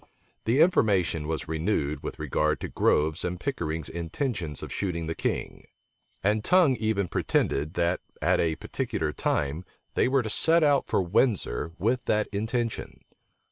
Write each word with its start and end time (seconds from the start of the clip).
The 0.45 0.61
information 0.61 1.27
was 1.27 1.47
renewed 1.47 2.01
with 2.01 2.17
regard 2.17 2.59
to 2.61 2.67
Grove's 2.67 3.23
and 3.23 3.39
Pickering's 3.39 3.87
intentions 3.87 4.63
of 4.63 4.73
shooting 4.73 5.05
the 5.05 5.13
king; 5.13 5.67
and 6.23 6.43
Tongue 6.43 6.75
even 6.77 7.07
pretended, 7.07 7.75
that, 7.75 8.01
at 8.19 8.39
a 8.39 8.55
particular 8.55 9.13
time, 9.13 9.63
they 9.93 10.07
were 10.07 10.23
to 10.23 10.29
set 10.31 10.63
out 10.63 10.87
for 10.87 11.03
Windsor 11.03 11.73
with 11.77 12.03
that 12.05 12.25
intention. 12.31 13.01